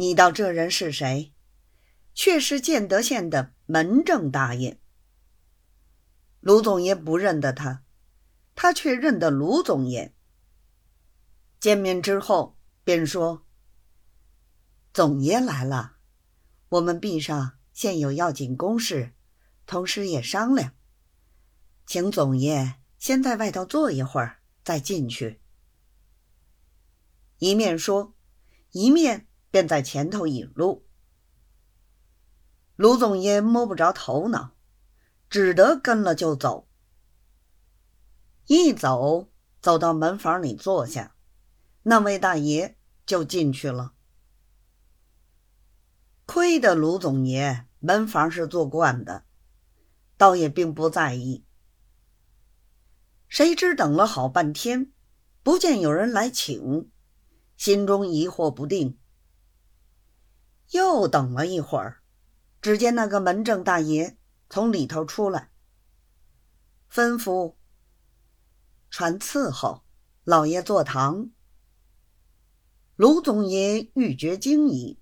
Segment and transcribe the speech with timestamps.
[0.00, 1.34] 你道这人是谁？
[2.14, 4.80] 却是建德县的门正大爷。
[6.40, 7.84] 卢总爷不认得他，
[8.54, 10.14] 他却认得卢总爷。
[11.60, 13.44] 见面之后，便说
[14.94, 15.96] ：“总爷来了，
[16.70, 19.12] 我们壁上现有要紧公事，
[19.66, 20.72] 同时也商量，
[21.84, 25.42] 请总爷先在外头坐一会儿，再进去。”
[27.36, 28.14] 一面说，
[28.70, 30.86] 一面便在前头引路。
[32.76, 34.52] 卢总爷摸不着头脑，
[35.28, 36.66] 只得跟了就走。
[38.46, 39.28] 一走，
[39.60, 41.14] 走到门房里坐下。
[41.82, 42.76] 那位大爷
[43.06, 43.94] 就进去了。
[46.26, 49.24] 亏得卢总爷门房是做惯的，
[50.16, 51.44] 倒也并不在意。
[53.28, 54.92] 谁知等了好半天，
[55.42, 56.90] 不见有人来请，
[57.56, 58.98] 心中疑惑不定。
[60.70, 62.02] 又等了一会儿，
[62.60, 64.16] 只见那个门正大爷
[64.48, 65.50] 从里头出来，
[66.90, 67.54] 吩咐
[68.88, 69.82] 传伺候
[70.24, 71.30] 老爷坐堂。
[72.96, 75.00] 卢总爷欲觉惊疑，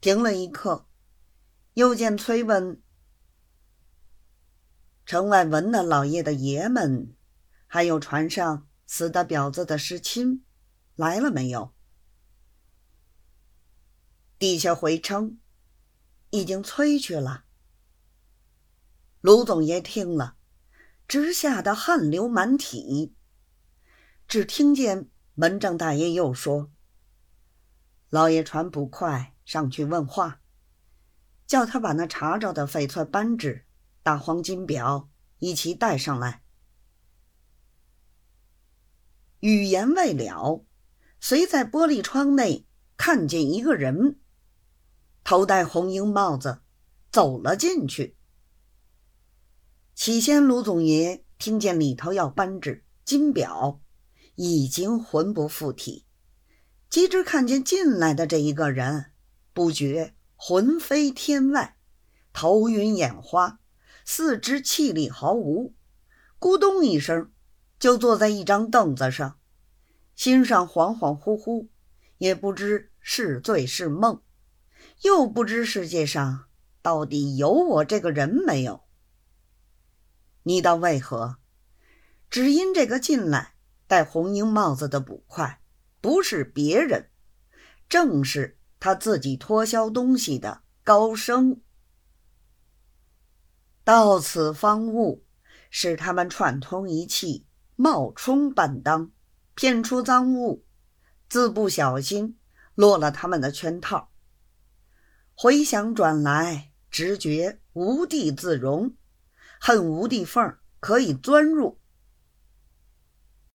[0.00, 0.86] 停了一刻，
[1.74, 2.82] 又见催问
[5.04, 7.14] ：“城外闻了老爷的爷们，
[7.66, 10.44] 还有船上死的婊子的尸亲，
[10.96, 11.74] 来了没有？”
[14.42, 15.38] 地下回称
[16.30, 17.44] ：“已经催去了。”
[19.22, 20.34] 卢总爷听了，
[21.06, 23.14] 直吓得汗流满体，
[24.26, 25.08] 只听见。
[25.34, 26.72] 门正大爷又说
[28.10, 30.40] ：“老爷船不快，上去问话，
[31.46, 33.64] 叫他把那查着的翡翠扳指、
[34.02, 36.42] 大黄金表一起带上来。”
[39.38, 40.64] 语言未了，
[41.20, 44.18] 随在玻璃窗内看见一个人，
[45.32, 46.60] 头戴红缨帽子，
[47.10, 48.18] 走了进去。
[49.94, 53.80] 起先，卢总爷听见里头要扳指、金表。
[54.34, 56.04] 已经魂不附体，
[56.90, 59.12] 及至看见进来的这一个人，
[59.54, 61.78] 不觉魂飞天外，
[62.34, 63.58] 头晕眼花，
[64.04, 65.74] 四肢气力毫无，
[66.38, 67.32] 咕咚一声
[67.78, 69.38] 就坐在一张凳子上，
[70.14, 71.68] 心上恍恍惚惚，
[72.18, 74.20] 也不知是醉是梦，
[75.02, 76.46] 又不知世界上
[76.80, 78.82] 到底有我这个人没有。
[80.44, 81.36] 你道为何？
[82.30, 83.52] 只因这个进来。
[83.88, 85.60] 戴红缨帽子的捕快
[86.00, 87.10] 不是别人，
[87.90, 91.60] 正是他自己脱销东西的高升。
[93.84, 95.26] 到此方悟，
[95.68, 99.10] 使他们串通一气，冒充半当，
[99.54, 100.64] 骗出赃物，
[101.28, 102.38] 自不小心
[102.74, 104.11] 落了他们的圈套。
[105.34, 108.94] 回想转来，直觉无地自容，
[109.60, 111.78] 恨无地缝可以钻入。